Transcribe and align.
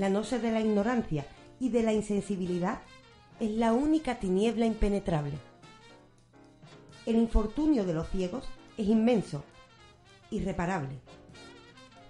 La 0.00 0.08
noche 0.08 0.38
de 0.38 0.50
la 0.50 0.62
ignorancia 0.62 1.26
y 1.58 1.68
de 1.68 1.82
la 1.82 1.92
insensibilidad 1.92 2.80
es 3.38 3.50
la 3.50 3.74
única 3.74 4.18
tiniebla 4.18 4.64
impenetrable. 4.64 5.34
El 7.04 7.16
infortunio 7.16 7.84
de 7.84 7.92
los 7.92 8.08
ciegos 8.08 8.48
es 8.78 8.88
inmenso, 8.88 9.44
irreparable, 10.30 11.02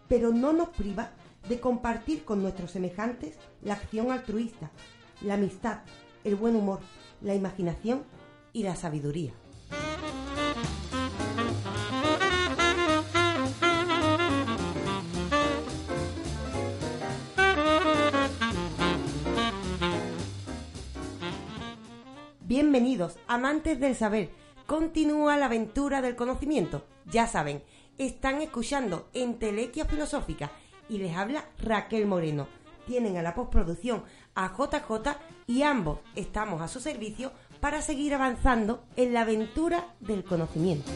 pero 0.06 0.30
no 0.30 0.52
nos 0.52 0.68
priva 0.68 1.10
de 1.48 1.58
compartir 1.58 2.24
con 2.24 2.42
nuestros 2.42 2.70
semejantes 2.70 3.36
la 3.60 3.74
acción 3.74 4.12
altruista, 4.12 4.70
la 5.20 5.34
amistad, 5.34 5.80
el 6.22 6.36
buen 6.36 6.54
humor, 6.54 6.78
la 7.20 7.34
imaginación 7.34 8.04
y 8.52 8.62
la 8.62 8.76
sabiduría. 8.76 9.32
Bienvenidos, 22.50 23.16
amantes 23.28 23.78
del 23.78 23.94
saber. 23.94 24.28
Continúa 24.66 25.36
la 25.36 25.46
aventura 25.46 26.02
del 26.02 26.16
conocimiento. 26.16 26.84
Ya 27.06 27.28
saben, 27.28 27.62
están 27.96 28.42
escuchando 28.42 29.08
en 29.12 29.38
Telequia 29.38 29.84
Filosófica 29.84 30.50
y 30.88 30.98
les 30.98 31.16
habla 31.16 31.44
Raquel 31.62 32.08
Moreno. 32.08 32.48
Tienen 32.88 33.16
a 33.16 33.22
la 33.22 33.36
postproducción 33.36 34.02
a 34.34 34.48
JJ 34.48 35.16
y 35.46 35.62
ambos 35.62 36.00
estamos 36.16 36.60
a 36.60 36.66
su 36.66 36.80
servicio 36.80 37.30
para 37.60 37.82
seguir 37.82 38.14
avanzando 38.14 38.82
en 38.96 39.12
la 39.12 39.20
aventura 39.20 39.94
del 40.00 40.24
conocimiento. 40.24 40.90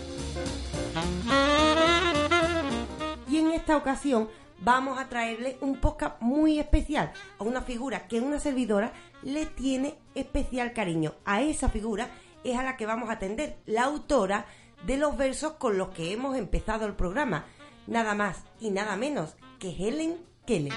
Y 3.28 3.38
en 3.38 3.52
esta 3.52 3.76
ocasión 3.76 4.28
vamos 4.60 4.98
a 4.98 5.08
traerle 5.08 5.56
un 5.60 5.80
podcast 5.80 6.20
muy 6.20 6.58
especial 6.58 7.12
a 7.38 7.44
una 7.44 7.62
figura 7.62 8.06
que 8.06 8.20
una 8.20 8.38
servidora 8.38 8.92
le 9.22 9.46
tiene 9.46 9.96
especial 10.14 10.72
cariño. 10.72 11.14
A 11.24 11.42
esa 11.42 11.68
figura 11.68 12.08
es 12.44 12.56
a 12.56 12.62
la 12.62 12.76
que 12.76 12.86
vamos 12.86 13.08
a 13.08 13.14
atender, 13.14 13.56
la 13.66 13.84
autora 13.84 14.46
de 14.86 14.96
los 14.96 15.16
versos 15.16 15.54
con 15.54 15.78
los 15.78 15.88
que 15.88 16.12
hemos 16.12 16.36
empezado 16.36 16.86
el 16.86 16.94
programa, 16.94 17.46
nada 17.86 18.14
más 18.14 18.44
y 18.60 18.70
nada 18.70 18.96
menos 18.96 19.34
que 19.58 19.70
Helen 19.70 20.18
Keller. 20.46 20.72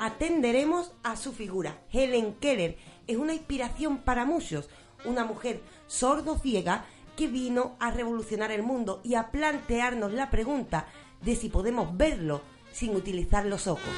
Atenderemos 0.00 0.92
a 1.02 1.16
su 1.16 1.32
figura. 1.32 1.78
Helen 1.92 2.34
Keller 2.34 2.78
es 3.06 3.16
una 3.16 3.34
inspiración 3.34 3.98
para 3.98 4.24
muchos, 4.24 4.70
una 5.04 5.24
mujer 5.24 5.60
sordo-ciega 5.88 6.84
que 7.20 7.28
vino 7.28 7.76
a 7.80 7.90
revolucionar 7.90 8.50
el 8.50 8.62
mundo 8.62 9.02
y 9.04 9.14
a 9.14 9.30
plantearnos 9.30 10.10
la 10.14 10.30
pregunta 10.30 10.86
de 11.20 11.36
si 11.36 11.50
podemos 11.50 11.94
verlo 11.94 12.40
sin 12.72 12.96
utilizar 12.96 13.44
los 13.44 13.66
ojos. 13.66 13.90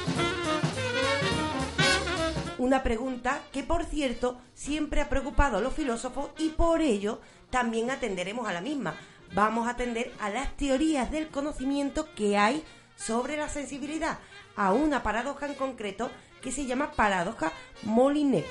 Una 2.59 2.83
pregunta 2.83 3.45
que, 3.53 3.63
por 3.63 3.85
cierto, 3.85 4.41
siempre 4.55 5.01
ha 5.01 5.09
preocupado 5.09 5.59
a 5.59 5.61
los 5.61 5.73
filósofos 5.73 6.31
y 6.37 6.49
por 6.49 6.81
ello 6.81 7.21
también 7.49 7.93
atenderemos 7.93 8.49
a 8.49 8.53
la 8.53 8.61
misma. 8.61 8.97
Vamos 9.37 9.69
a 9.69 9.71
atender 9.71 10.13
a 10.19 10.29
las 10.29 10.57
teorías 10.57 11.13
del 11.13 11.29
conocimiento 11.29 12.13
que 12.17 12.37
hay 12.37 12.65
sobre 12.97 13.37
la 13.37 13.49
sensibilidad, 13.49 14.19
a 14.57 14.73
una 14.73 15.05
paradoja 15.05 15.47
en 15.47 15.55
concreto 15.55 16.11
que 16.41 16.51
se 16.51 16.67
llama 16.67 16.91
paradoja 16.91 17.53
Molinet. 17.85 18.47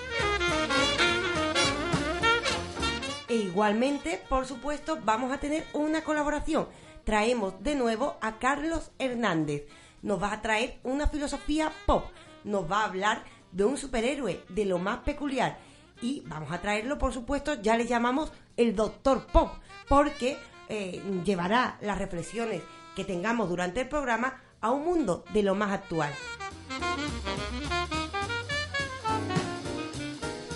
E 3.32 3.36
igualmente, 3.38 4.22
por 4.28 4.46
supuesto, 4.46 5.00
vamos 5.06 5.32
a 5.32 5.38
tener 5.38 5.66
una 5.72 6.04
colaboración. 6.04 6.68
Traemos 7.06 7.64
de 7.64 7.76
nuevo 7.76 8.18
a 8.20 8.40
Carlos 8.40 8.92
Hernández. 9.00 9.70
Nos 10.02 10.22
va 10.22 10.34
a 10.34 10.42
traer 10.42 10.82
una 10.84 11.08
filosofía 11.08 11.72
pop. 11.86 12.04
Nos 12.44 12.70
va 12.70 12.82
a 12.82 12.88
hablar 12.88 13.24
de 13.54 13.64
un 13.64 13.78
superhéroe 13.78 14.44
de 14.50 14.66
lo 14.66 14.80
más 14.80 14.98
peculiar. 15.06 15.60
Y 16.02 16.24
vamos 16.26 16.52
a 16.52 16.60
traerlo, 16.60 16.98
por 16.98 17.14
supuesto, 17.14 17.54
ya 17.54 17.78
le 17.78 17.88
llamamos 17.88 18.34
el 18.58 18.76
Doctor 18.76 19.26
Pop, 19.28 19.54
porque 19.88 20.38
eh, 20.68 21.02
llevará 21.24 21.78
las 21.80 22.00
reflexiones 22.00 22.62
que 22.98 23.06
tengamos 23.06 23.48
durante 23.48 23.80
el 23.80 23.88
programa 23.88 24.42
a 24.60 24.72
un 24.72 24.84
mundo 24.84 25.24
de 25.32 25.44
lo 25.44 25.56
más 25.56 25.72
actual. 25.72 26.14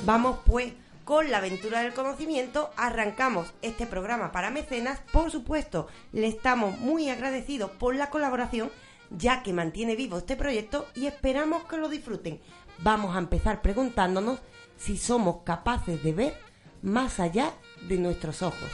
Vamos 0.04 0.40
pues 0.46 0.74
con 1.06 1.30
la 1.30 1.38
aventura 1.38 1.82
del 1.82 1.94
conocimiento 1.94 2.72
arrancamos 2.76 3.54
este 3.62 3.86
programa 3.86 4.32
para 4.32 4.50
mecenas. 4.50 5.00
Por 5.14 5.32
supuesto, 5.32 5.88
le 6.12 6.28
estamos 6.28 6.80
muy 6.80 7.10
agradecidos 7.10 7.70
por 7.72 7.96
la 7.96 8.10
colaboración, 8.10 8.72
ya 9.12 9.44
que 9.44 9.54
mantiene 9.54 9.96
vivo 9.96 10.18
este 10.18 10.36
proyecto 10.36 10.88
y 10.96 11.06
esperamos 11.06 11.64
que 11.66 11.78
lo 11.78 11.90
disfruten. 11.90 12.42
Vamos 12.80 13.16
a 13.16 13.20
empezar 13.20 13.62
preguntándonos 13.62 14.40
si 14.78 14.98
somos 14.98 15.44
capaces 15.44 16.04
de 16.04 16.12
ver 16.12 16.38
más 16.82 17.20
allá 17.20 17.54
de 17.88 17.98
nuestros 17.98 18.42
ojos. 18.42 18.70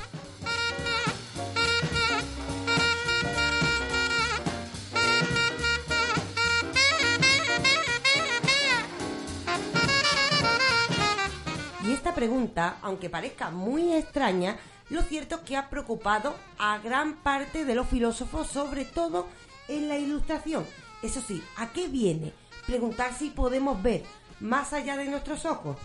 Pregunta, 12.21 12.77
aunque 12.83 13.09
parezca 13.09 13.49
muy 13.49 13.93
extraña, 13.93 14.55
lo 14.91 15.01
cierto 15.01 15.37
es 15.37 15.41
que 15.41 15.57
ha 15.57 15.71
preocupado 15.71 16.35
a 16.59 16.77
gran 16.77 17.15
parte 17.15 17.65
de 17.65 17.73
los 17.73 17.87
filósofos, 17.87 18.45
sobre 18.45 18.85
todo 18.85 19.27
en 19.67 19.87
la 19.87 19.97
ilustración. 19.97 20.63
Eso 21.01 21.19
sí, 21.19 21.41
¿a 21.57 21.73
qué 21.73 21.87
viene? 21.87 22.31
Preguntar 22.67 23.11
si 23.17 23.31
podemos 23.31 23.81
ver 23.81 24.03
más 24.39 24.71
allá 24.71 24.97
de 24.97 25.05
nuestros 25.05 25.47
ojos. 25.47 25.77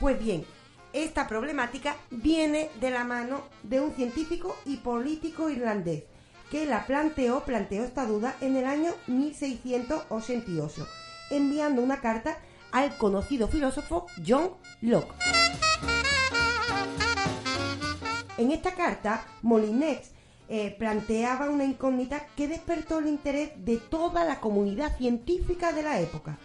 Pues 0.00 0.18
bien, 0.18 0.44
esta 0.92 1.28
problemática 1.28 1.94
viene 2.10 2.68
de 2.80 2.90
la 2.90 3.04
mano 3.04 3.42
de 3.62 3.80
un 3.80 3.94
científico 3.94 4.56
y 4.64 4.78
político 4.78 5.50
irlandés 5.50 6.02
que 6.50 6.66
la 6.66 6.84
planteó, 6.84 7.44
planteó 7.44 7.84
esta 7.84 8.06
duda 8.06 8.34
en 8.40 8.56
el 8.56 8.66
año 8.66 8.92
1688, 9.06 10.84
enviando 11.30 11.80
una 11.80 12.00
carta 12.00 12.38
al 12.72 12.96
conocido 12.96 13.46
filósofo 13.46 14.06
John 14.26 14.50
Locke. 14.80 15.45
En 18.38 18.52
esta 18.52 18.72
carta, 18.74 19.24
Molinex 19.40 20.10
eh, 20.48 20.76
planteaba 20.78 21.48
una 21.48 21.64
incógnita 21.64 22.26
que 22.36 22.48
despertó 22.48 22.98
el 22.98 23.06
interés 23.06 23.52
de 23.64 23.78
toda 23.78 24.24
la 24.24 24.40
comunidad 24.40 24.94
científica 24.98 25.72
de 25.72 25.82
la 25.82 26.00
época. 26.00 26.38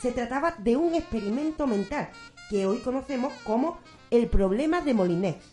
Se 0.00 0.12
trataba 0.12 0.54
de 0.58 0.76
un 0.76 0.94
experimento 0.94 1.66
mental 1.66 2.10
que 2.48 2.66
hoy 2.66 2.78
conocemos 2.78 3.32
como 3.44 3.78
el 4.10 4.28
problema 4.28 4.82
de 4.82 4.94
Molinex. 4.94 5.44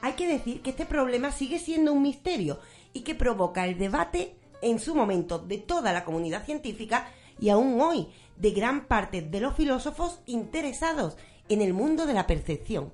Hay 0.00 0.14
que 0.14 0.26
decir 0.26 0.62
que 0.62 0.70
este 0.70 0.84
problema 0.84 1.30
sigue 1.30 1.60
siendo 1.60 1.92
un 1.92 2.02
misterio 2.02 2.58
y 2.92 3.02
que 3.02 3.14
provoca 3.14 3.66
el 3.66 3.78
debate 3.78 4.34
en 4.62 4.80
su 4.80 4.96
momento 4.96 5.38
de 5.38 5.58
toda 5.58 5.92
la 5.92 6.04
comunidad 6.04 6.44
científica 6.44 7.08
y 7.38 7.50
aún 7.50 7.80
hoy 7.80 8.08
de 8.36 8.50
gran 8.50 8.86
parte 8.86 9.22
de 9.22 9.40
los 9.40 9.54
filósofos 9.54 10.20
interesados 10.26 11.16
en 11.48 11.60
el 11.60 11.74
mundo 11.74 12.06
de 12.06 12.14
la 12.14 12.26
percepción. 12.26 12.92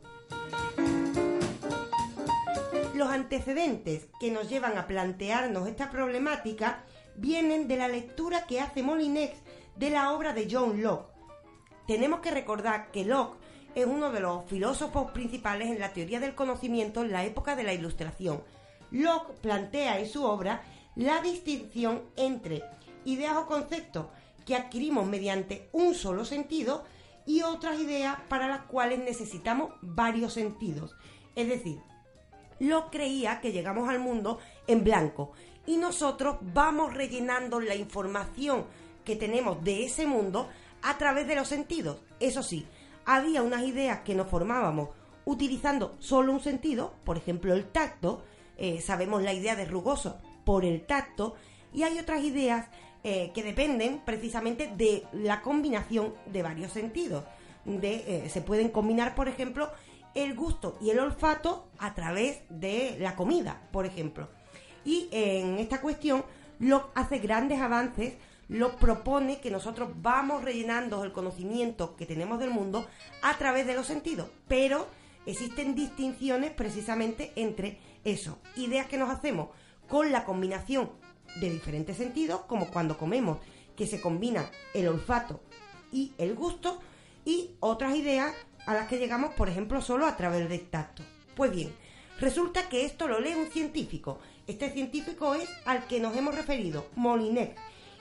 Los 2.94 3.08
antecedentes 3.08 4.08
que 4.18 4.30
nos 4.30 4.48
llevan 4.48 4.76
a 4.76 4.86
plantearnos 4.86 5.68
esta 5.68 5.90
problemática 5.90 6.84
vienen 7.16 7.68
de 7.68 7.76
la 7.76 7.88
lectura 7.88 8.46
que 8.46 8.60
hace 8.60 8.82
Molinex 8.82 9.34
de 9.76 9.90
la 9.90 10.12
obra 10.12 10.32
de 10.32 10.48
John 10.50 10.82
Locke. 10.82 11.12
Tenemos 11.86 12.20
que 12.20 12.30
recordar 12.30 12.90
que 12.90 13.04
Locke 13.04 13.38
es 13.74 13.86
uno 13.86 14.10
de 14.10 14.20
los 14.20 14.44
filósofos 14.46 15.12
principales 15.12 15.68
en 15.68 15.78
la 15.78 15.92
teoría 15.92 16.20
del 16.20 16.34
conocimiento 16.34 17.02
en 17.02 17.12
la 17.12 17.24
época 17.24 17.54
de 17.54 17.62
la 17.62 17.72
Ilustración. 17.72 18.42
Locke 18.90 19.34
plantea 19.40 20.00
en 20.00 20.08
su 20.08 20.24
obra 20.24 20.62
la 20.96 21.20
distinción 21.22 22.02
entre 22.16 22.62
ideas 23.04 23.36
o 23.36 23.46
conceptos 23.46 24.06
que 24.44 24.56
adquirimos 24.56 25.06
mediante 25.06 25.68
un 25.72 25.94
solo 25.94 26.24
sentido 26.24 26.84
y 27.28 27.42
otras 27.42 27.78
ideas 27.78 28.16
para 28.30 28.48
las 28.48 28.62
cuales 28.62 29.00
necesitamos 29.00 29.74
varios 29.82 30.32
sentidos. 30.32 30.96
Es 31.36 31.46
decir, 31.46 31.78
lo 32.58 32.90
creía 32.90 33.42
que 33.42 33.52
llegamos 33.52 33.90
al 33.90 34.00
mundo 34.00 34.38
en 34.66 34.82
blanco 34.82 35.32
y 35.66 35.76
nosotros 35.76 36.38
vamos 36.40 36.94
rellenando 36.94 37.60
la 37.60 37.74
información 37.74 38.64
que 39.04 39.14
tenemos 39.14 39.62
de 39.62 39.84
ese 39.84 40.06
mundo 40.06 40.48
a 40.80 40.96
través 40.96 41.28
de 41.28 41.36
los 41.36 41.48
sentidos. 41.48 42.00
Eso 42.18 42.42
sí, 42.42 42.66
había 43.04 43.42
unas 43.42 43.62
ideas 43.62 44.00
que 44.00 44.14
nos 44.14 44.28
formábamos 44.30 44.88
utilizando 45.26 45.96
solo 45.98 46.32
un 46.32 46.40
sentido, 46.40 46.94
por 47.04 47.18
ejemplo 47.18 47.52
el 47.52 47.66
tacto, 47.66 48.24
eh, 48.56 48.80
sabemos 48.80 49.22
la 49.22 49.34
idea 49.34 49.54
de 49.54 49.66
rugoso 49.66 50.18
por 50.46 50.64
el 50.64 50.86
tacto, 50.86 51.34
y 51.74 51.82
hay 51.82 51.98
otras 51.98 52.22
ideas 52.22 52.68
eh, 53.04 53.30
que 53.34 53.42
dependen 53.42 54.00
precisamente 54.04 54.72
de 54.76 55.04
la 55.12 55.40
combinación 55.42 56.14
de 56.26 56.42
varios 56.42 56.72
sentidos. 56.72 57.24
Eh, 57.66 58.28
se 58.30 58.40
pueden 58.40 58.70
combinar, 58.70 59.14
por 59.14 59.28
ejemplo, 59.28 59.70
el 60.14 60.34
gusto 60.34 60.78
y 60.80 60.90
el 60.90 60.98
olfato 60.98 61.68
a 61.78 61.94
través 61.94 62.40
de 62.48 62.96
la 62.98 63.14
comida, 63.14 63.68
por 63.72 63.86
ejemplo. 63.86 64.28
Y 64.84 65.08
en 65.12 65.58
esta 65.58 65.80
cuestión 65.80 66.24
lo 66.58 66.90
hace 66.94 67.18
grandes 67.18 67.60
avances, 67.60 68.14
lo 68.48 68.76
propone 68.76 69.40
que 69.40 69.50
nosotros 69.50 69.90
vamos 69.96 70.42
rellenando 70.42 71.04
el 71.04 71.12
conocimiento 71.12 71.94
que 71.94 72.06
tenemos 72.06 72.40
del 72.40 72.50
mundo 72.50 72.86
a 73.22 73.36
través 73.36 73.66
de 73.66 73.74
los 73.74 73.86
sentidos, 73.86 74.28
pero 74.48 74.88
existen 75.26 75.74
distinciones 75.74 76.50
precisamente 76.52 77.32
entre 77.36 77.78
eso, 78.04 78.38
ideas 78.56 78.86
que 78.86 78.96
nos 78.96 79.10
hacemos 79.10 79.50
con 79.86 80.10
la 80.10 80.24
combinación 80.24 80.90
de 81.36 81.50
diferentes 81.50 81.96
sentidos, 81.96 82.42
como 82.46 82.70
cuando 82.70 82.98
comemos, 82.98 83.38
que 83.76 83.86
se 83.86 84.00
combina 84.00 84.50
el 84.74 84.88
olfato 84.88 85.40
y 85.92 86.12
el 86.18 86.34
gusto, 86.34 86.80
y 87.24 87.50
otras 87.60 87.94
ideas 87.96 88.34
a 88.66 88.74
las 88.74 88.88
que 88.88 88.98
llegamos, 88.98 89.34
por 89.34 89.48
ejemplo, 89.48 89.80
solo 89.80 90.06
a 90.06 90.16
través 90.16 90.48
del 90.48 90.68
tacto. 90.68 91.02
Pues 91.34 91.50
bien, 91.52 91.74
resulta 92.20 92.68
que 92.68 92.84
esto 92.84 93.06
lo 93.06 93.20
lee 93.20 93.34
un 93.34 93.50
científico. 93.50 94.18
Este 94.46 94.70
científico 94.70 95.34
es 95.34 95.48
al 95.64 95.86
que 95.86 96.00
nos 96.00 96.16
hemos 96.16 96.34
referido, 96.34 96.86
Molinet. 96.96 97.56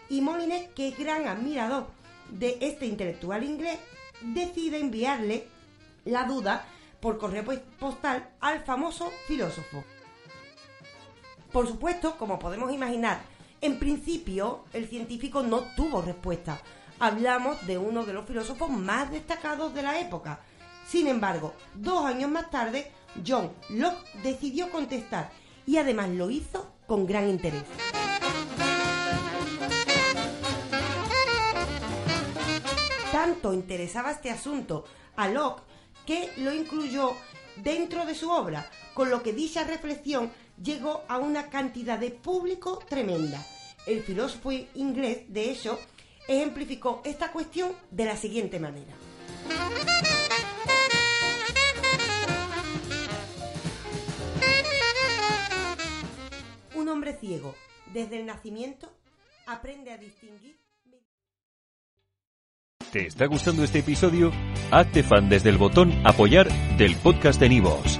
Y 0.09 0.21
Molinet, 0.21 0.73
que 0.73 0.89
es 0.89 0.97
gran 0.97 1.27
admirador 1.27 1.87
de 2.29 2.57
este 2.61 2.85
intelectual 2.85 3.43
inglés, 3.43 3.79
decide 4.21 4.79
enviarle 4.79 5.47
la 6.05 6.23
duda 6.23 6.65
por 6.99 7.17
correo 7.17 7.45
postal 7.79 8.29
al 8.39 8.63
famoso 8.63 9.11
filósofo. 9.27 9.83
Por 11.57 11.67
supuesto, 11.67 12.19
como 12.19 12.37
podemos 12.37 12.71
imaginar, 12.71 13.19
en 13.61 13.79
principio 13.79 14.65
el 14.73 14.87
científico 14.87 15.41
no 15.41 15.61
tuvo 15.75 16.03
respuesta. 16.03 16.61
Hablamos 16.99 17.65
de 17.65 17.79
uno 17.79 18.05
de 18.05 18.13
los 18.13 18.27
filósofos 18.27 18.69
más 18.69 19.09
destacados 19.09 19.73
de 19.73 19.81
la 19.81 19.99
época. 19.99 20.41
Sin 20.87 21.07
embargo, 21.07 21.55
dos 21.73 22.05
años 22.05 22.29
más 22.29 22.51
tarde, 22.51 22.91
John 23.25 23.51
Locke 23.69 24.05
decidió 24.21 24.69
contestar 24.69 25.31
y 25.65 25.77
además 25.77 26.09
lo 26.09 26.29
hizo 26.29 26.71
con 26.85 27.07
gran 27.07 27.27
interés. 27.27 27.63
Tanto 33.11 33.51
interesaba 33.51 34.11
este 34.11 34.29
asunto 34.29 34.85
a 35.15 35.27
Locke 35.27 35.63
que 36.05 36.29
lo 36.37 36.53
incluyó 36.53 37.15
dentro 37.55 38.05
de 38.05 38.13
su 38.13 38.29
obra, 38.29 38.69
con 38.97 39.11
lo 39.11 39.21
que 39.21 39.31
dicha 39.31 39.63
reflexión 39.63 40.31
llegó 40.59 41.03
a 41.07 41.19
una 41.19 41.51
cantidad 41.51 41.99
de 41.99 42.09
público 42.09 42.79
tremenda. 42.89 43.45
El 43.85 44.01
filósofo 44.01 44.51
inglés, 44.51 45.19
de 45.27 45.51
hecho, 45.51 45.79
ejemplificó 46.27 47.03
esta 47.05 47.31
cuestión 47.31 47.73
de 47.91 48.05
la 48.05 48.17
siguiente 48.17 48.59
manera. 48.59 48.95
Un 56.73 56.89
hombre 56.89 57.15
ciego, 57.19 57.53
desde 57.93 58.19
el 58.19 58.25
nacimiento, 58.25 58.91
aprende 59.45 59.91
a 59.91 59.97
distinguir. 59.99 60.57
¿Te 62.91 63.05
está 63.05 63.27
gustando 63.27 63.63
este 63.63 63.79
episodio? 63.79 64.31
Hazte 64.71 65.03
fan 65.03 65.29
desde 65.29 65.49
el 65.49 65.59
botón 65.59 65.93
Apoyar 66.03 66.47
del 66.77 66.95
podcast 66.95 67.39
de 67.39 67.49
Nivos. 67.49 67.99